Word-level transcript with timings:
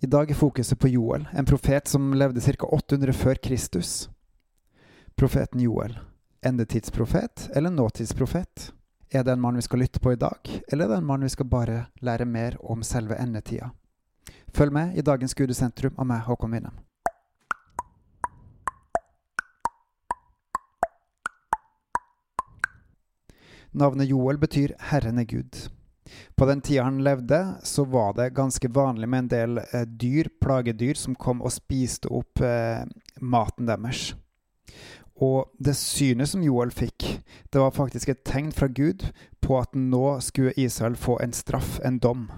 I 0.00 0.06
dag 0.06 0.30
er 0.30 0.34
fokuset 0.34 0.78
på 0.78 0.88
Joel, 0.88 1.28
en 1.34 1.44
profet 1.44 1.88
som 1.88 2.12
levde 2.14 2.40
ca. 2.40 2.66
800 2.66 3.12
før 3.12 3.34
Kristus. 3.34 4.08
Profeten 5.16 5.60
Joel. 5.60 5.98
Endetidsprofet 6.46 7.48
eller 7.54 7.70
nåtidsprofet? 7.70 8.72
Er 9.10 9.24
det 9.24 9.32
en 9.32 9.40
mann 9.40 9.56
vi 9.56 9.62
skal 9.62 9.78
lytte 9.82 10.00
på 10.00 10.12
i 10.12 10.16
dag, 10.16 10.38
eller 10.68 10.84
er 10.84 10.88
det 10.88 10.96
en 10.96 11.06
mann 11.06 11.22
vi 11.26 11.28
skal 11.28 11.46
bare 11.50 11.86
lære 12.00 12.24
mer 12.24 12.56
om 12.62 12.82
selve 12.82 13.18
endetida? 13.18 13.72
Følg 14.54 14.72
med 14.72 14.94
i 14.94 15.02
dagens 15.02 15.34
Gudesentrum 15.34 15.98
av 15.98 16.06
meg, 16.06 16.22
Håkon 16.28 16.54
Winnem. 16.54 16.78
Navnet 23.72 24.06
Joel 24.08 24.38
betyr 24.38 24.76
'Herren 24.78 25.18
er 25.18 25.24
Gud'. 25.24 25.77
På 26.38 26.46
den 26.46 26.60
tida 26.60 26.82
han 26.82 27.04
levde, 27.04 27.54
så 27.62 27.84
var 27.84 28.12
det 28.14 28.30
ganske 28.30 28.68
vanlig 28.68 29.08
med 29.08 29.18
en 29.18 29.28
del 29.28 29.58
eh, 29.58 29.82
dyr, 29.82 30.28
plagedyr, 30.40 30.94
som 30.94 31.16
kom 31.18 31.40
og 31.42 31.50
spiste 31.50 32.06
opp 32.14 32.38
eh, 32.46 32.84
maten 33.18 33.66
deres. 33.66 34.12
Og 35.18 35.50
det 35.58 35.74
synet 35.74 36.30
som 36.30 36.44
Joel 36.46 36.70
fikk, 36.70 37.08
det 37.50 37.58
var 37.58 37.74
faktisk 37.74 38.12
et 38.12 38.22
tegn 38.22 38.52
fra 38.54 38.70
Gud 38.70 39.08
på 39.42 39.58
at 39.58 39.74
nå 39.74 40.20
skulle 40.22 40.54
Israel 40.54 40.94
få 40.94 41.18
en 41.26 41.34
straff, 41.34 41.80
en 41.82 41.98
dom. 41.98 42.28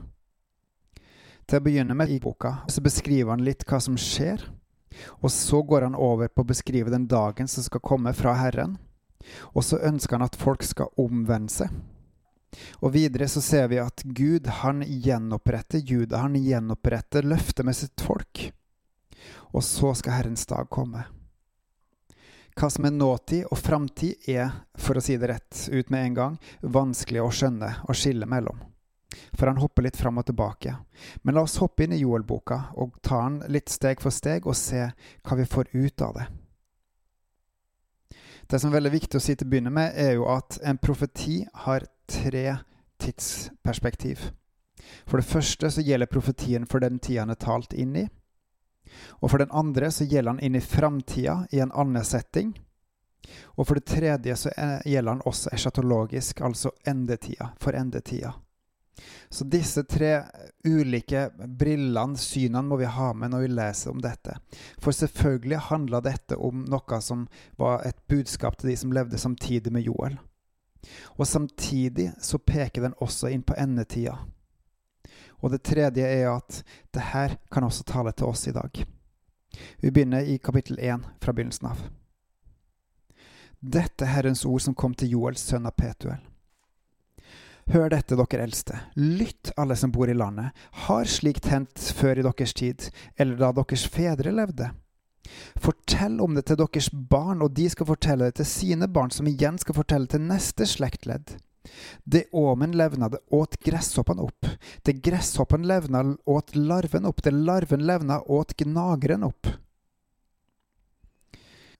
Til 1.44 1.60
å 1.60 1.66
begynne 1.68 1.92
med 1.92 2.08
i 2.08 2.16
boka 2.24 2.62
så 2.72 2.80
beskriver 2.80 3.34
han 3.34 3.44
litt 3.44 3.68
hva 3.68 3.84
som 3.84 4.00
skjer, 4.00 4.48
og 5.20 5.28
så 5.28 5.60
går 5.60 5.90
han 5.90 6.00
over 6.08 6.32
på 6.32 6.40
å 6.40 6.52
beskrive 6.54 6.88
den 6.88 7.04
dagen 7.04 7.52
som 7.52 7.68
skal 7.68 7.84
komme 7.84 8.16
fra 8.16 8.32
Herren. 8.40 8.78
Og 9.52 9.66
så 9.66 9.76
ønsker 9.84 10.16
han 10.16 10.24
at 10.24 10.40
folk 10.40 10.64
skal 10.64 10.88
omvende 10.96 11.52
seg. 11.52 11.80
Og 12.80 12.92
videre 12.94 13.28
så 13.30 13.42
ser 13.44 13.68
vi 13.70 13.78
at 13.82 14.02
Gud, 14.04 14.46
han 14.62 14.82
gjenoppretter 14.82 15.78
Juda, 15.78 16.24
han 16.24 16.34
gjenoppretter 16.34 17.26
løftet 17.26 17.66
med 17.66 17.76
sitt 17.76 18.00
folk. 18.00 18.50
Og 19.54 19.64
så 19.64 19.94
skal 19.98 20.18
Herrens 20.18 20.46
dag 20.50 20.70
komme. 20.70 21.04
Hva 22.58 22.68
som 22.70 22.84
er 22.84 22.92
nåtid 22.92 23.46
og 23.48 23.58
framtid, 23.58 24.26
er, 24.28 24.50
for 24.74 24.98
å 24.98 25.04
si 25.04 25.16
det 25.16 25.30
rett 25.30 25.68
ut 25.70 25.90
med 25.90 26.08
en 26.08 26.18
gang, 26.18 26.34
vanskelig 26.60 27.22
å 27.22 27.30
skjønne 27.32 27.70
og 27.86 27.96
skille 27.96 28.26
mellom. 28.28 28.58
For 29.38 29.46
han 29.46 29.60
hopper 29.62 29.86
litt 29.86 29.98
fram 29.98 30.20
og 30.20 30.26
tilbake. 30.26 30.74
Men 31.22 31.36
la 31.36 31.44
oss 31.46 31.58
hoppe 31.62 31.86
inn 31.86 31.94
i 31.94 32.02
Joel-boka 32.02 32.60
og 32.78 32.98
ta 33.06 33.22
den 33.24 33.40
litt 33.54 33.70
steg 33.72 34.02
for 34.02 34.14
steg 34.14 34.46
og 34.46 34.58
se 34.58 34.90
hva 34.90 35.38
vi 35.38 35.48
får 35.48 35.72
ut 35.72 36.06
av 36.06 36.18
det. 36.18 36.26
Det 38.46 38.60
som 38.60 38.70
er 38.70 38.78
veldig 38.78 38.92
viktig 38.94 39.18
å 39.18 39.22
si 39.22 39.36
til 39.36 39.46
å 39.48 39.50
begynne 39.50 39.72
med, 39.74 39.94
er 39.94 40.14
jo 40.16 40.28
at 40.32 40.58
en 40.66 40.78
profeti 40.78 41.42
har 41.66 41.86
tre 42.10 42.56
tidsperspektiv. 43.00 44.30
For 45.06 45.20
det 45.20 45.28
første 45.28 45.70
så 45.70 45.84
gjelder 45.84 46.10
profetien 46.10 46.66
for 46.66 46.82
den 46.82 46.98
tida 46.98 47.24
han 47.24 47.34
er 47.34 47.40
talt 47.40 47.74
inn 47.74 47.96
i. 47.96 48.06
Og 49.20 49.30
for 49.30 49.38
den 49.42 49.52
andre 49.54 49.90
så 49.94 50.04
gjelder 50.04 50.34
han 50.34 50.42
inn 50.44 50.58
i 50.58 50.64
framtida, 50.64 51.44
i 51.50 51.60
en 51.62 51.72
annen 51.72 52.04
setting. 52.04 52.52
Og 53.56 53.66
for 53.68 53.78
det 53.78 53.86
tredje 53.86 54.36
så 54.36 54.52
gjelder 54.84 55.12
han 55.12 55.26
også 55.28 55.52
eschatologisk, 55.54 56.40
altså 56.40 56.72
endetida, 56.88 57.52
for 57.60 57.76
endetida. 57.76 58.32
Så 59.28 59.44
disse 59.44 59.84
tre 59.88 60.22
ulike 60.64 61.28
brillene, 61.36 62.18
synene, 62.18 62.66
må 62.66 62.76
vi 62.80 62.88
ha 62.90 63.12
med 63.14 63.32
når 63.32 63.44
vi 63.44 63.52
leser 63.52 63.92
om 63.92 64.02
dette. 64.02 64.36
For 64.78 64.96
selvfølgelig 64.96 65.66
handla 65.70 66.02
dette 66.04 66.38
om 66.38 66.64
noe 66.70 67.00
som 67.04 67.26
var 67.60 67.86
et 67.88 68.00
budskap 68.10 68.58
til 68.58 68.72
de 68.72 68.76
som 68.80 68.92
levde 68.94 69.20
samtidig 69.20 69.72
med 69.72 69.86
Joel. 69.86 70.18
Og 71.18 71.26
samtidig 71.28 72.10
så 72.20 72.38
peker 72.38 72.88
den 72.88 72.98
også 72.98 73.30
inn 73.30 73.44
på 73.46 73.56
endetida. 73.58 74.16
Og 75.40 75.52
det 75.52 75.62
tredje 75.64 76.04
er 76.04 76.28
at 76.32 76.62
det 76.94 77.12
her 77.12 77.36
kan 77.52 77.64
også 77.64 77.84
tale 77.88 78.12
til 78.12 78.28
oss 78.28 78.46
i 78.48 78.56
dag. 78.56 78.82
Vi 79.80 79.90
begynner 79.90 80.20
i 80.20 80.38
kapittel 80.38 80.78
1 80.78 81.06
fra 81.20 81.32
begynnelsen 81.32 81.70
av. 81.72 81.80
Dette 83.60 84.06
er 84.06 84.14
Herrens 84.14 84.44
ord 84.48 84.62
som 84.64 84.74
kom 84.74 84.94
til 84.96 85.16
Joels 85.16 85.42
sønn 85.44 85.68
av 85.68 85.76
Petuel. 85.76 86.20
Hør 87.70 87.92
dette, 87.92 88.16
dere 88.18 88.42
eldste. 88.42 88.78
Lytt, 88.98 89.52
alle 89.54 89.76
som 89.78 89.92
bor 89.94 90.10
i 90.10 90.14
landet. 90.16 90.50
Har 90.88 91.06
slikt 91.06 91.46
hendt 91.52 91.78
før 91.94 92.18
i 92.18 92.24
deres 92.26 92.54
tid, 92.58 92.88
eller 93.14 93.38
da 93.38 93.50
deres 93.60 93.84
fedre 93.86 94.32
levde? 94.34 94.72
Fortell 95.62 96.16
om 96.24 96.34
det 96.34 96.48
til 96.48 96.58
deres 96.58 96.88
barn, 96.90 97.44
og 97.46 97.54
de 97.54 97.68
skal 97.70 97.86
fortelle 97.92 98.26
det 98.26 98.40
til 98.40 98.48
sine 98.50 98.90
barn, 98.90 99.14
som 99.14 99.28
igjen 99.30 99.60
skal 99.62 99.78
fortelle 99.78 100.10
til 100.10 100.24
neste 100.26 100.66
slektledd. 100.66 101.36
Det 102.02 102.24
åmen 102.34 102.74
levna, 102.74 103.06
det 103.12 103.22
åt 103.30 103.54
gresshoppen 103.62 104.18
opp. 104.18 104.50
Det 104.82 104.98
gresshoppen 105.06 105.62
levna, 105.70 106.02
åt 106.26 106.56
larven 106.58 107.06
opp. 107.06 107.22
Det 107.22 107.36
larven 107.36 107.86
levna, 107.86 108.18
åt 108.26 108.56
gnageren 108.58 109.30
opp. 109.30 109.46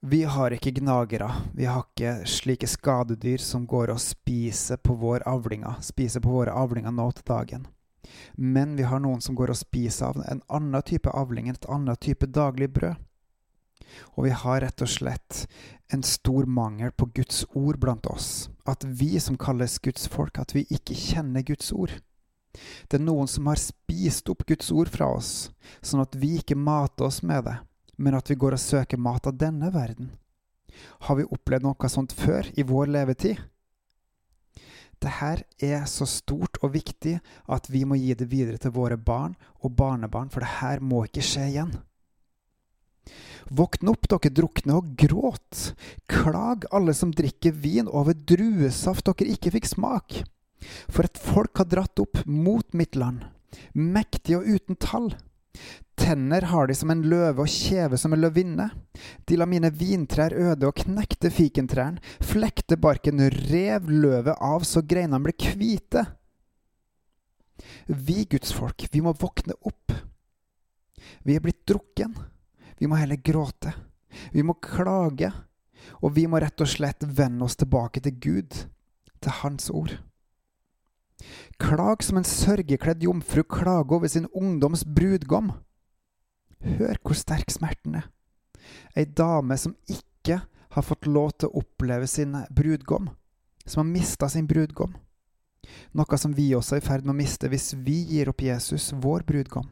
Vi 0.03 0.23
har 0.23 0.49
ikke 0.51 0.71
gnagere, 0.71 1.27
vi 1.53 1.67
har 1.69 1.83
ikke 1.83 2.23
slike 2.25 2.65
skadedyr 2.65 3.37
som 3.37 3.67
går 3.69 3.91
og 3.93 3.99
spiser 4.01 4.79
på 4.81 4.95
vår 4.97 5.21
avlinga, 5.29 5.75
spiser 5.85 6.23
på 6.25 6.31
våre 6.39 6.55
avlinger 6.57 6.95
nå 6.97 7.05
til 7.13 7.27
dagen. 7.27 7.67
Men 8.33 8.73
vi 8.79 8.87
har 8.89 9.03
noen 9.03 9.21
som 9.21 9.37
går 9.37 9.53
og 9.53 9.59
spiser 9.59 10.09
av 10.09 10.25
en 10.25 10.41
annen 10.49 10.87
type 10.89 11.13
avling, 11.13 11.53
et 11.53 11.69
annet 11.69 12.01
type 12.01 12.25
daglig 12.25 12.71
brød. 12.73 12.97
Og 14.17 14.25
vi 14.25 14.33
har 14.41 14.65
rett 14.65 14.81
og 14.81 14.89
slett 14.89 15.45
en 15.93 16.01
stor 16.01 16.49
mangel 16.49 16.97
på 16.97 17.11
Guds 17.13 17.45
ord 17.53 17.77
blant 17.77 18.09
oss. 18.09 18.49
At 18.65 18.81
vi 18.81 19.19
som 19.21 19.37
kalles 19.37 19.77
Guds 19.85 20.09
folk, 20.09 20.41
at 20.41 20.57
vi 20.57 20.65
ikke 20.73 20.97
kjenner 20.97 21.45
Guds 21.45 21.69
ord. 21.77 21.99
Det 22.89 22.97
er 22.97 23.05
noen 23.05 23.29
som 23.29 23.53
har 23.53 23.61
spist 23.61 24.33
opp 24.33 24.47
Guds 24.49 24.73
ord 24.73 24.89
fra 24.89 25.13
oss, 25.13 25.51
sånn 25.85 26.01
at 26.01 26.17
vi 26.17 26.39
ikke 26.41 26.57
mater 26.57 27.05
oss 27.05 27.21
med 27.21 27.45
det 27.45 27.61
men 28.01 28.17
at 28.17 28.31
vi 28.31 28.39
går 28.41 28.57
og 28.57 28.63
søker 28.63 29.01
mat 29.01 29.29
av 29.29 29.37
denne 29.37 29.69
verden. 29.73 30.11
Har 31.05 31.19
vi 31.19 31.27
opplevd 31.27 31.67
noe 31.67 31.91
sånt 31.91 32.15
før 32.15 32.47
i 32.57 32.65
vår 32.65 32.91
levetid? 32.95 33.39
Dette 35.01 35.45
er 35.65 35.85
så 35.89 36.05
stort 36.05 36.59
og 36.61 36.75
viktig 36.75 37.15
at 37.49 37.69
vi 37.73 37.85
må 37.89 37.97
gi 37.97 38.13
det 38.17 38.27
videre 38.29 38.61
til 38.61 38.73
våre 38.75 38.97
barn 38.97 39.33
og 39.61 39.73
barnebarn, 39.77 40.29
for 40.29 40.45
dette 40.45 40.85
må 40.85 41.05
ikke 41.07 41.25
skje 41.25 41.47
igjen. 41.49 41.71
Våkn 43.51 43.89
opp, 43.91 44.05
dere 44.07 44.31
drukne, 44.37 44.77
og 44.77 44.93
gråt. 44.95 45.73
Klag, 46.11 46.67
alle 46.71 46.93
som 46.95 47.11
drikker 47.11 47.55
vin, 47.63 47.89
over 47.89 48.13
druesaft 48.13 49.09
dere 49.09 49.33
ikke 49.33 49.55
fikk 49.57 49.71
smak. 49.73 50.21
For 50.87 51.09
et 51.09 51.17
folk 51.17 51.57
har 51.57 51.69
dratt 51.71 51.99
opp 51.99 52.21
mot 52.29 52.67
mitt 52.77 52.95
land, 52.95 53.25
mektig 53.73 54.37
og 54.37 54.45
uten 54.45 54.77
tall. 54.79 55.09
Tenner 56.11 56.41
har 56.41 56.67
de 56.67 56.75
som 56.75 56.89
en 56.91 57.01
løve 57.07 57.45
og 57.45 57.47
kjeve 57.47 57.95
som 57.95 58.11
en 58.11 58.19
løvinne. 58.19 58.65
De 59.23 59.37
la 59.39 59.45
mine 59.47 59.69
vintrær 59.71 60.33
øde 60.35 60.67
og 60.67 60.81
knekte 60.81 61.29
fikentrærne, 61.31 62.01
flekte 62.19 62.75
barken, 62.75 63.21
rev 63.47 63.87
løvet 63.87 64.35
av 64.35 64.65
så 64.67 64.83
greinene 64.83 65.23
ble 65.23 65.31
hvite. 65.53 66.03
Vi 67.87 68.25
gudsfolk, 68.27 68.89
vi 68.91 69.05
må 69.05 69.15
våkne 69.23 69.55
opp. 69.63 69.95
Vi 71.23 71.39
er 71.39 71.45
blitt 71.47 71.63
drukken. 71.63 72.17
Vi 72.75 72.91
må 72.91 72.99
heller 72.99 73.23
gråte. 73.23 73.71
Vi 74.35 74.43
må 74.43 74.59
klage. 74.59 75.31
Og 76.03 76.11
vi 76.19 76.27
må 76.27 76.43
rett 76.43 76.59
og 76.59 76.75
slett 76.75 77.07
vende 77.07 77.47
oss 77.47 77.55
tilbake 77.55 78.03
til 78.03 78.19
Gud, 78.19 78.61
til 79.23 79.39
Hans 79.39 79.71
ord. 79.71 79.95
Klag 81.55 82.03
som 82.03 82.19
en 82.19 82.27
sørgekledd 82.27 83.07
jomfru 83.07 83.47
klager 83.47 84.01
over 84.01 84.11
sin 84.11 84.27
ungdoms 84.35 84.83
brudgom. 84.83 85.53
Hør 86.81 86.97
hvor 87.05 87.17
sterk 87.17 87.53
smerten 87.53 87.99
er. 88.01 88.07
Ei 88.97 89.05
dame 89.05 89.57
som 89.57 89.75
ikke 89.89 90.41
har 90.71 90.85
fått 90.85 91.07
lov 91.09 91.33
til 91.37 91.49
å 91.49 91.61
oppleve 91.61 92.07
sin 92.07 92.35
brudgom, 92.49 93.09
som 93.65 93.83
har 93.83 93.91
mista 93.91 94.29
sin 94.31 94.47
brudgom. 94.49 94.95
Noe 95.93 96.17
som 96.17 96.33
vi 96.33 96.49
også 96.57 96.77
er 96.77 96.81
i 96.81 96.85
ferd 96.85 97.05
med 97.05 97.13
å 97.13 97.19
miste 97.19 97.49
hvis 97.51 97.73
vi 97.85 97.99
gir 98.15 98.31
opp 98.31 98.41
Jesus, 98.43 98.91
vår 98.97 99.25
brudgom. 99.27 99.67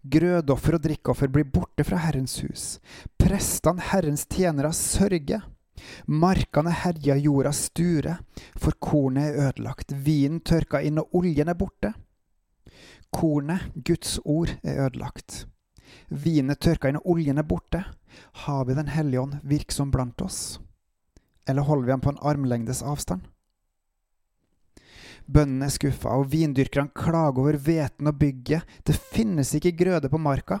Grødoffer 0.00 0.78
og 0.78 0.84
drikkoffer 0.84 1.32
blir 1.32 1.48
borte 1.52 1.84
fra 1.84 1.98
Herrens 2.06 2.38
hus. 2.44 2.66
Prestene, 3.20 3.82
Herrens 3.90 4.26
tjenere, 4.30 4.72
sørger. 4.76 5.42
Markene 6.06 6.72
herja 6.76 7.16
jorda 7.16 7.52
sture, 7.56 8.18
for 8.60 8.76
kornet 8.84 9.30
er 9.30 9.48
ødelagt, 9.48 9.94
vinen 9.96 10.42
tørka 10.44 10.82
inn 10.84 11.00
og 11.00 11.16
oljen 11.16 11.48
er 11.48 11.56
borte. 11.56 11.94
Kornet, 13.10 13.72
Guds 13.74 14.18
ord, 14.24 14.52
er 14.62 14.84
ødelagt. 14.86 15.46
Vinen 16.10 16.58
tørka 16.58 16.90
inn 16.90 16.98
og 16.98 17.06
oljen 17.14 17.38
er 17.38 17.46
borte. 17.46 17.84
Har 18.44 18.64
vi 18.66 18.74
Den 18.74 18.90
hellige 18.90 19.20
ånd 19.22 19.38
virksom 19.42 19.90
blant 19.90 20.20
oss? 20.20 20.58
Eller 21.46 21.62
holder 21.62 21.86
vi 21.86 21.92
ham 21.92 22.00
på 22.00 22.10
en 22.10 22.22
armlengdes 22.22 22.82
avstand? 22.82 23.22
Bøndene 25.30 25.68
er 25.68 25.74
skuffa, 25.74 26.16
og 26.18 26.32
vindyrkerne 26.32 26.90
klager 26.90 27.38
over 27.38 27.56
hveten 27.56 28.10
og 28.10 28.18
bygget. 28.18 28.66
Det 28.82 28.98
finnes 29.12 29.54
ikke 29.54 29.76
grøde 29.78 30.10
på 30.10 30.18
marka. 30.18 30.58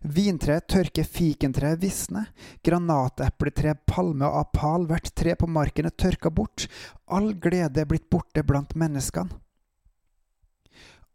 Vintreet 0.00 0.68
tørker, 0.68 1.04
fikentreet 1.04 1.80
visner. 1.82 2.30
Granatepletre, 2.64 3.76
palme 3.84 4.28
og 4.28 4.40
apal, 4.46 4.88
hvert 4.88 5.12
tre 5.16 5.36
på 5.36 5.48
marken 5.48 5.88
er 5.88 5.96
tørka 5.96 6.32
bort. 6.32 6.68
All 7.08 7.34
glede 7.36 7.84
er 7.84 7.88
blitt 7.88 8.08
borte 8.12 8.44
blant 8.46 8.72
menneskene. 8.72 9.36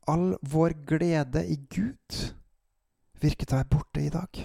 All 0.05 0.35
vår 0.45 0.77
glede 0.85 1.41
i 1.49 1.57
Gud 1.57 2.35
virker 3.25 3.49
til 3.49 3.57
å 3.57 3.61
være 3.61 3.73
borte 3.73 4.03
i 4.03 4.13
dag. 4.13 4.41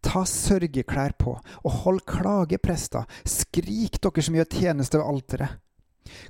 Ta 0.00 0.22
sørgeklær 0.24 1.14
på, 1.20 1.34
og 1.36 1.80
hold 1.84 2.04
klage, 2.08 2.58
prester. 2.62 3.04
Skrik, 3.28 4.00
dere 4.00 4.24
som 4.24 4.38
gjør 4.38 4.48
tjeneste 4.48 5.00
ved 5.00 5.10
alteret. 5.12 5.58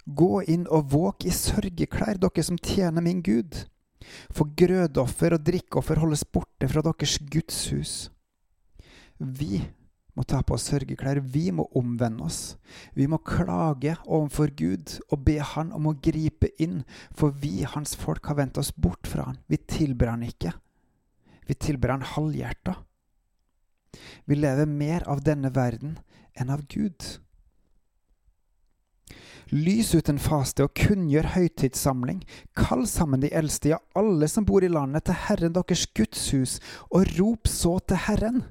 Gå 0.05 0.43
inn 0.51 0.67
og 0.69 0.91
våk 0.93 1.27
i 1.31 1.35
sørgeklær, 1.35 2.19
dere 2.21 2.45
som 2.45 2.59
tjener 2.59 3.05
min 3.05 3.23
Gud. 3.23 3.63
For 4.35 4.51
grødoffer 4.59 5.37
og 5.37 5.45
drikkeoffer 5.47 6.01
holdes 6.03 6.25
borte 6.27 6.69
fra 6.71 6.83
deres 6.85 7.19
Guds 7.31 7.61
hus. 7.71 7.95
Vi 9.21 9.61
må 10.17 10.25
ta 10.27 10.41
på 10.43 10.57
oss 10.57 10.69
sørgeklær, 10.71 11.21
vi 11.23 11.51
må 11.55 11.67
omvende 11.79 12.27
oss. 12.27 12.41
Vi 12.97 13.07
må 13.11 13.21
klage 13.25 13.97
overfor 14.07 14.53
Gud 14.57 14.97
og 15.11 15.25
be 15.27 15.39
Han 15.53 15.73
om 15.77 15.91
å 15.91 15.97
gripe 16.03 16.51
inn, 16.59 16.83
for 17.15 17.35
vi, 17.43 17.63
Hans 17.65 17.97
folk, 17.99 18.27
har 18.27 18.41
vendt 18.41 18.61
oss 18.61 18.73
bort 18.75 19.11
fra 19.11 19.31
Han. 19.31 19.41
Vi 19.47 19.61
tilber 19.71 20.13
Han 20.13 20.27
ikke. 20.27 20.53
Vi 21.47 21.57
tilber 21.59 21.95
Han 21.95 22.07
halvhjerta. 22.07 22.77
Vi 24.25 24.39
lever 24.39 24.71
mer 24.71 25.07
av 25.11 25.25
denne 25.27 25.51
verden 25.55 25.99
enn 26.39 26.53
av 26.55 26.63
Gud. 26.71 27.19
Lys 29.51 29.91
ut 29.99 30.07
en 30.09 30.21
faste 30.23 30.63
og 30.63 30.77
kunngjør 30.79 31.33
høytidssamling. 31.35 32.21
Kall 32.55 32.85
sammen 32.87 33.23
de 33.25 33.33
eldste, 33.35 33.73
ja, 33.73 33.81
alle 33.99 34.29
som 34.31 34.47
bor 34.47 34.63
i 34.63 34.71
landet, 34.71 35.09
til 35.09 35.19
Herren 35.27 35.57
deres 35.57 35.89
Guds 35.91 36.29
hus, 36.31 36.59
og 36.87 37.09
rop 37.19 37.51
så 37.51 37.79
til 37.83 37.99
Herren. 38.07 38.45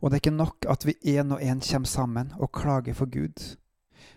Og 0.00 0.10
det 0.10 0.16
er 0.16 0.22
ikke 0.24 0.36
nok 0.36 0.66
at 0.72 0.86
vi 0.88 0.96
én 1.16 1.32
og 1.34 1.42
én 1.42 1.60
kommer 1.60 1.88
sammen 1.88 2.32
og 2.38 2.52
klager 2.52 2.96
for 2.96 3.10
Gud. 3.10 3.56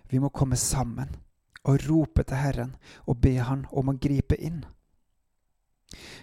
Vi 0.10 0.20
må 0.20 0.30
komme 0.30 0.56
sammen 0.56 1.12
og 1.64 1.84
rope 1.90 2.24
til 2.24 2.40
Herren 2.40 2.76
og 3.08 3.20
be 3.24 3.36
Han 3.40 3.66
om 3.72 3.92
å 3.92 4.00
gripe 4.00 4.38
inn. 4.40 4.64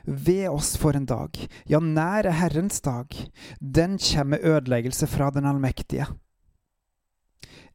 Ved 0.05 0.49
oss 0.51 0.75
for 0.81 0.97
en 0.97 1.07
dag, 1.07 1.37
ja, 1.69 1.79
nær 1.79 2.27
er 2.27 2.39
Herrens 2.41 2.81
dag. 2.81 3.15
Den 3.61 3.99
kommer 3.99 4.39
med 4.39 4.45
ødeleggelse 4.45 5.07
fra 5.07 5.31
den 5.31 5.47
allmektige. 5.47 6.09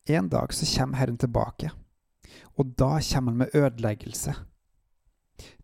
En 0.06 0.30
dag 0.30 0.54
så 0.54 0.68
kommer 0.78 0.98
Herren 0.98 1.18
tilbake, 1.18 1.72
og 2.58 2.76
da 2.78 3.00
kommer 3.00 3.32
han 3.32 3.38
med 3.38 3.56
ødeleggelse. 3.56 4.36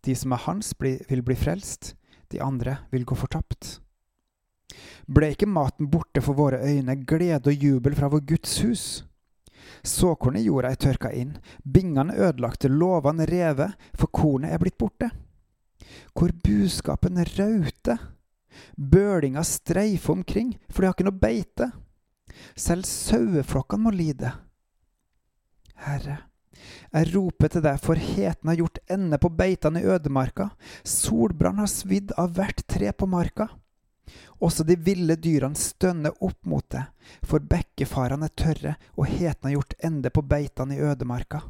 De 0.05 0.15
som 0.15 0.31
er 0.31 0.45
hans, 0.47 0.73
vil 0.79 1.23
bli 1.23 1.35
frelst, 1.35 1.95
de 2.31 2.41
andre 2.41 2.77
vil 2.91 3.05
gå 3.05 3.15
fortapt. 3.15 3.81
Ble 5.07 5.31
ikke 5.33 5.49
maten 5.49 5.89
borte 5.91 6.21
for 6.21 6.37
våre 6.37 6.61
øyne, 6.61 6.97
glede 7.05 7.49
og 7.49 7.63
jubel 7.63 7.95
fra 7.97 8.09
vår 8.11 8.25
Guds 8.33 8.59
hus? 8.65 8.85
Såkornet 9.87 10.43
i 10.43 10.49
jorda 10.49 10.71
er 10.71 10.81
tørka 10.81 11.09
inn, 11.15 11.37
bingene 11.63 12.13
ødelagte, 12.13 12.69
låvene 12.69 13.25
revet, 13.29 13.77
for 13.97 14.11
kornet 14.13 14.53
er 14.53 14.61
blitt 14.61 14.77
borte 14.81 15.09
hvor 16.15 16.31
buskapen 16.43 17.19
rauter. 17.37 17.99
Bølinga 18.75 19.43
streifer 19.43 20.13
omkring, 20.13 20.57
for 20.69 20.81
de 20.81 20.89
har 20.89 20.95
ikke 20.95 21.07
noe 21.07 21.21
beite. 21.21 21.69
Selv 22.55 22.87
saueflokkene 22.87 23.85
må 23.85 23.93
lide. 23.95 24.31
Herre, 25.81 26.17
jeg 26.91 27.09
roper 27.15 27.51
til 27.51 27.63
deg, 27.65 27.79
for 27.81 27.97
heten 27.97 28.51
har 28.51 28.59
gjort 28.59 28.81
ende 28.91 29.17
på 29.21 29.31
beitene 29.33 29.81
i 29.81 29.87
ødemarka. 29.89 30.51
Solbrann 30.83 31.61
har 31.63 31.71
svidd 31.71 32.13
av 32.19 32.35
hvert 32.37 32.63
tre 32.69 32.91
på 32.93 33.09
marka. 33.09 33.49
Også 34.41 34.65
de 34.65 34.75
ville 34.75 35.15
dyrene 35.21 35.57
stønner 35.57 36.15
opp 36.23 36.45
mot 36.49 36.65
det, 36.73 36.83
for 37.21 37.43
bekkefarene 37.43 38.27
er 38.27 38.37
tørre, 38.37 38.75
og 38.97 39.09
heten 39.09 39.47
har 39.47 39.57
gjort 39.57 39.75
ende 39.85 40.09
på 40.09 40.23
beitene 40.25 40.77
i 40.77 40.81
ødemarka. 40.81 41.43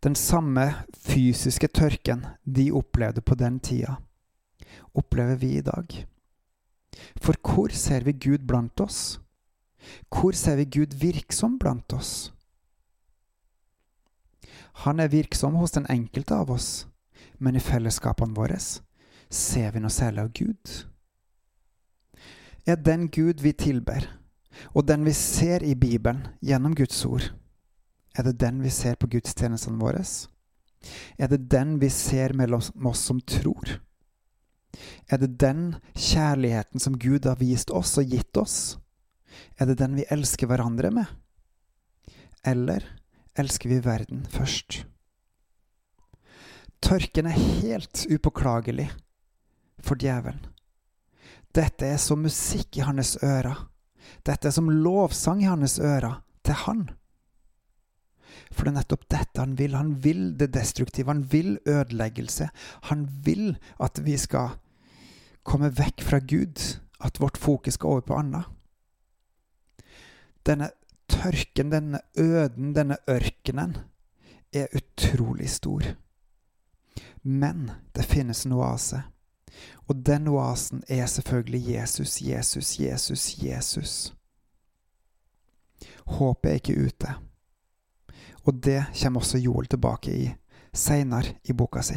Den 0.00 0.14
samme 0.14 0.66
fysiske 0.92 1.68
tørken 1.68 2.26
de 2.44 2.70
opplevde 2.72 3.20
på 3.20 3.34
den 3.34 3.60
tida, 3.60 3.96
opplever 4.94 5.36
vi 5.40 5.56
i 5.58 5.64
dag. 5.64 6.06
For 7.20 7.36
hvor 7.42 7.72
ser 7.72 8.04
vi 8.04 8.12
Gud 8.12 8.46
blant 8.48 8.80
oss? 8.80 9.18
Hvor 10.08 10.32
ser 10.32 10.56
vi 10.56 10.64
Gud 10.64 10.96
virksom 11.00 11.58
blant 11.58 11.92
oss? 11.92 12.32
Han 14.84 15.00
er 15.00 15.08
virksom 15.08 15.56
hos 15.56 15.72
den 15.76 15.86
enkelte 15.88 16.36
av 16.36 16.50
oss, 16.50 16.86
men 17.38 17.56
i 17.56 17.64
fellesskapene 17.64 18.36
våre 18.36 18.58
ser 19.30 19.72
vi 19.72 19.82
noe 19.82 19.92
særlig 19.92 20.22
av 20.22 20.32
Gud. 20.36 20.76
Er 22.66 22.76
den 22.76 23.08
Gud 23.10 23.42
vi 23.42 23.52
tilber, 23.52 24.06
og 24.74 24.86
den 24.88 25.04
vi 25.06 25.12
ser 25.14 25.62
i 25.62 25.74
Bibelen 25.74 26.24
gjennom 26.42 26.74
Guds 26.74 27.04
ord, 27.06 27.30
er 28.16 28.24
det 28.24 28.38
den 28.40 28.62
vi 28.64 28.72
ser 28.72 28.96
på 28.96 29.10
gudstjenestene 29.12 29.78
våre? 29.78 30.02
Er 31.18 31.28
det 31.28 31.46
den 31.52 31.76
vi 31.82 31.90
ser 31.92 32.32
mellom 32.34 32.88
oss 32.88 33.04
som 33.06 33.20
tror? 33.20 33.76
Er 35.08 35.20
det 35.20 35.36
den 35.40 35.76
kjærligheten 35.94 36.80
som 36.80 36.98
Gud 36.98 37.26
har 37.28 37.38
vist 37.40 37.70
oss 37.70 37.96
og 38.00 38.08
gitt 38.08 38.36
oss? 38.36 38.76
Er 39.60 39.68
det 39.68 39.78
den 39.80 39.96
vi 39.96 40.08
elsker 40.10 40.48
hverandre 40.48 40.90
med? 40.90 41.06
Eller 42.44 42.84
elsker 43.36 43.70
vi 43.70 43.80
verden 43.84 44.24
først? 44.32 44.84
Tørken 46.80 47.28
er 47.28 47.40
helt 47.62 48.04
upåklagelig 48.10 48.90
for 49.82 49.98
djevelen. 50.00 50.44
Dette 51.56 51.88
er 51.88 51.98
som 52.00 52.22
musikk 52.24 52.76
i 52.76 52.84
hans 52.84 53.16
ører. 53.24 53.66
Dette 54.26 54.48
er 54.48 54.54
som 54.54 54.70
lovsang 54.70 55.42
i 55.42 55.48
hans 55.48 55.78
ører 55.80 56.20
til 56.44 56.58
han. 56.66 56.86
For 58.52 58.64
det 58.64 58.72
er 58.72 58.78
nettopp 58.78 59.06
dette 59.10 59.42
han 59.42 59.56
vil. 59.58 59.76
Han 59.76 59.94
vil 60.04 60.34
det 60.38 60.52
destruktive. 60.54 61.10
Han 61.10 61.24
vil 61.32 61.56
ødeleggelse. 61.66 62.48
Han 62.90 63.06
vil 63.24 63.56
at 63.82 64.00
vi 64.04 64.16
skal 64.20 64.58
komme 65.46 65.72
vekk 65.74 66.04
fra 66.04 66.20
Gud. 66.20 66.60
At 67.00 67.20
vårt 67.20 67.36
fokus 67.36 67.76
skal 67.76 67.96
over 67.96 68.06
på 68.06 68.20
annet. 68.20 68.44
Denne 70.46 70.70
tørken, 71.08 71.72
denne 71.72 72.00
øden, 72.18 72.72
denne 72.74 72.96
ørkenen 73.10 73.76
er 74.54 74.72
utrolig 74.76 75.50
stor. 75.50 75.82
Men 77.22 77.70
det 77.96 78.04
finnes 78.04 78.46
en 78.46 78.56
oase. 78.56 79.02
Og 79.86 80.06
den 80.06 80.28
oasen 80.28 80.82
er 80.88 81.06
selvfølgelig 81.06 81.62
Jesus, 81.74 82.22
Jesus, 82.22 82.80
Jesus, 82.80 83.38
Jesus. 83.42 84.14
Håpet 86.06 86.50
er 86.50 86.54
ikke 86.54 86.80
ute. 86.86 87.14
Og 88.46 88.54
det 88.64 88.84
kommer 89.02 89.20
også 89.20 89.38
Joel 89.38 89.66
tilbake 89.66 90.12
i 90.14 90.26
seinere 90.74 91.38
i 91.44 91.52
boka 91.52 91.82
si. 91.82 91.96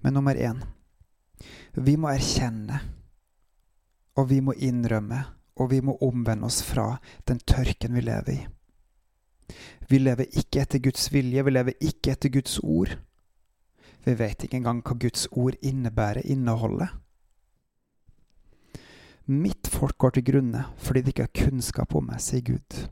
Men 0.00 0.14
nummer 0.14 0.34
én 0.36 0.62
vi 1.74 1.96
må 1.98 2.08
erkjenne, 2.08 2.78
og 4.14 4.28
vi 4.30 4.38
må 4.40 4.54
innrømme, 4.54 5.24
og 5.58 5.70
vi 5.72 5.80
må 5.82 5.96
omvende 6.02 6.46
oss 6.46 6.62
fra 6.62 6.98
den 7.28 7.40
tørken 7.42 7.96
vi 7.96 8.04
lever 8.04 8.30
i. 8.30 8.38
Vi 9.90 9.98
lever 9.98 10.30
ikke 10.38 10.62
etter 10.62 10.78
Guds 10.78 11.10
vilje, 11.12 11.44
vi 11.44 11.50
lever 11.50 11.74
ikke 11.80 12.14
etter 12.14 12.30
Guds 12.32 12.58
ord. 12.62 12.94
Vi 14.04 14.14
vet 14.18 14.44
ikke 14.44 14.58
engang 14.60 14.82
hva 14.84 14.96
Guds 15.00 15.26
ord 15.32 15.56
innebærer, 15.64 16.26
inneholder. 16.28 16.92
Mitt 19.24 19.70
folk 19.72 19.96
går 19.98 20.18
til 20.18 20.26
grunne 20.26 20.66
fordi 20.84 21.00
de 21.00 21.14
ikke 21.14 21.24
har 21.24 21.38
kunnskap 21.46 21.94
om 21.96 22.10
meg, 22.10 22.20
sier 22.20 22.44
Gud. 22.44 22.82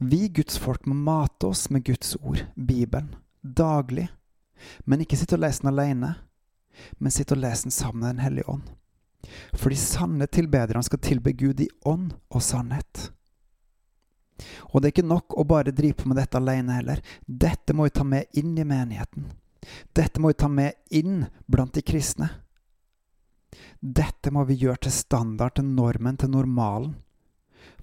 Vi 0.00 0.26
Guds 0.34 0.56
folk 0.58 0.88
må 0.88 0.96
mate 0.96 1.50
oss 1.52 1.68
med 1.70 1.84
Guds 1.86 2.16
ord, 2.22 2.40
Bibelen, 2.56 3.12
daglig. 3.42 4.08
Men 4.88 5.04
ikke 5.04 5.18
sitte 5.20 5.36
og 5.36 5.44
lese 5.44 5.62
den 5.62 5.74
alene, 5.74 6.14
men 6.98 7.12
sitte 7.12 7.36
og 7.36 7.42
lese 7.44 7.68
den 7.68 7.74
sammen 7.74 8.00
med 8.00 8.14
Den 8.14 8.24
hellige 8.24 8.48
ånd. 8.48 8.72
For 9.54 9.70
de 9.70 9.78
sanne 9.78 10.26
tilbederne 10.26 10.82
skal 10.84 11.00
tilbe 11.04 11.32
Gud 11.32 11.60
i 11.60 11.68
ånd 11.84 12.12
og 12.30 12.42
sannhet. 12.42 13.10
Og 14.72 14.80
det 14.80 14.88
er 14.88 14.94
ikke 14.94 15.06
nok 15.06 15.36
å 15.38 15.46
bare 15.46 15.74
drive 15.74 16.00
på 16.00 16.10
med 16.10 16.18
dette 16.18 16.38
alene 16.38 16.78
heller. 16.78 17.02
Dette 17.26 17.74
må 17.74 17.86
vi 17.86 17.94
ta 17.94 18.04
med 18.06 18.38
inn 18.40 18.56
i 18.58 18.66
menigheten. 18.66 19.30
Dette 19.94 20.20
må 20.20 20.32
vi 20.32 20.40
ta 20.42 20.48
med 20.48 20.74
inn 20.90 21.24
blant 21.46 21.74
de 21.74 21.84
kristne. 21.86 22.28
Dette 23.80 24.32
må 24.34 24.44
vi 24.48 24.58
gjøre 24.58 24.86
til 24.86 24.94
standard, 24.96 25.54
til 25.56 25.68
normen, 25.70 26.18
til 26.18 26.32
normalen. 26.32 26.96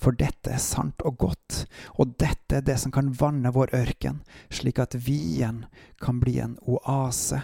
For 0.02 0.18
dette 0.18 0.52
er 0.54 0.62
sant 0.62 1.04
og 1.06 1.20
godt, 1.22 1.66
og 2.02 2.16
dette 2.22 2.58
er 2.58 2.66
det 2.66 2.78
som 2.82 2.94
kan 2.94 3.12
vanne 3.18 3.52
vår 3.54 3.74
ørken, 3.78 4.22
slik 4.50 4.82
at 4.82 4.98
vi 4.98 5.18
igjen 5.36 5.66
kan 6.02 6.20
bli 6.22 6.40
en 6.42 6.56
oase 6.66 7.42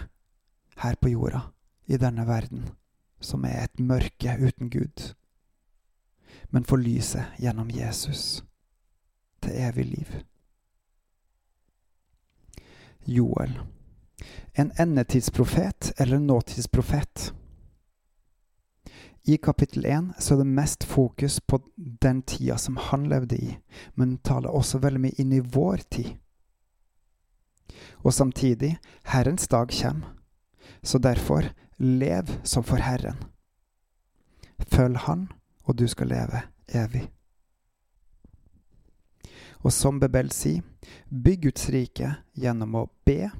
her 0.82 0.98
på 0.98 1.12
jorda, 1.12 1.44
i 1.86 2.00
denne 2.02 2.26
verden, 2.26 2.66
som 3.20 3.46
er 3.46 3.68
et 3.68 3.78
mørke 3.78 4.34
uten 4.42 4.72
Gud, 4.74 5.12
men 6.50 6.66
for 6.66 6.82
lyset 6.82 7.38
gjennom 7.38 7.70
Jesus 7.70 8.40
til 9.42 9.56
evig 9.68 9.84
liv. 9.86 10.14
Joel, 13.08 13.58
en 14.54 14.72
endetidsprofet 14.78 15.92
eller 15.96 16.18
nåtidsprofet? 16.18 17.32
I 19.28 19.36
kapittel 19.36 19.84
1 19.86 20.12
så 20.18 20.34
er 20.34 20.38
det 20.38 20.46
mest 20.46 20.84
fokus 20.84 21.40
på 21.40 21.60
den 21.76 22.22
tida 22.22 22.56
som 22.58 22.76
han 22.76 23.08
levde 23.08 23.36
i, 23.36 23.56
men 23.94 24.18
taler 24.24 24.48
også 24.48 24.80
veldig 24.80 25.02
mye 25.04 25.20
inn 25.20 25.34
i 25.36 25.40
vår 25.44 25.84
tid. 25.92 26.14
Og 28.04 28.14
samtidig, 28.14 28.78
Herrens 29.04 29.48
dag 29.48 29.68
kommer. 29.82 30.14
Så 30.82 30.98
derfor, 30.98 31.50
lev 31.76 32.30
som 32.44 32.64
for 32.64 32.76
Herren. 32.76 33.16
Følg 34.66 34.96
Han, 34.96 35.28
og 35.64 35.78
du 35.78 35.86
skal 35.86 36.08
leve 36.08 36.42
evig. 36.68 37.08
Og 39.64 39.72
som 39.74 39.98
Bebel 40.00 40.30
sier, 40.34 40.62
bygg 41.10 41.48
Guds 41.48 41.68
rike 41.74 42.12
gjennom 42.38 42.76
å 42.78 42.86
be, 43.06 43.30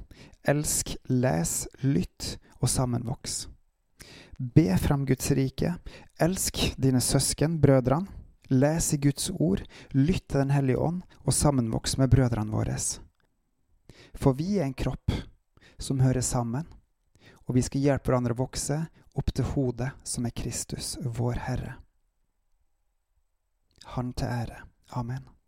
elsk, 0.43 0.95
les, 1.07 1.63
lytt 1.83 2.35
og 2.59 2.69
sammenvoks. 2.69 3.47
Be 4.39 4.77
fram 4.79 5.05
Guds 5.07 5.31
rike, 5.35 5.75
elsk 6.19 6.61
dine 6.79 7.01
søsken, 7.03 7.59
brødrene, 7.59 8.07
les 8.49 8.93
i 8.93 8.97
Guds 8.97 9.29
ord, 9.29 9.61
lytt 9.91 10.27
til 10.27 10.41
Den 10.41 10.53
hellige 10.55 10.81
ånd 10.81 11.01
og 11.23 11.35
sammenvoks 11.35 11.97
med 12.01 12.09
brødrene 12.09 12.51
våre. 12.51 12.77
For 14.15 14.33
vi 14.33 14.57
er 14.57 14.65
en 14.65 14.73
kropp 14.73 15.13
som 15.77 16.01
hører 16.01 16.25
sammen, 16.25 16.65
og 17.47 17.55
vi 17.55 17.63
skal 17.65 17.81
hjelpe 17.81 18.09
hverandre 18.09 18.35
å 18.35 18.41
vokse 18.43 18.79
opp 19.17 19.33
til 19.33 19.47
hodet, 19.53 19.91
som 20.03 20.25
er 20.25 20.35
Kristus, 20.35 20.97
vår 21.01 21.41
Herre. 21.47 21.75
Han 23.95 24.13
til 24.13 24.27
ære. 24.29 24.63
Amen. 24.93 25.38